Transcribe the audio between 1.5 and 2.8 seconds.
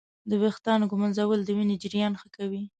وینې جریان ښه کوي.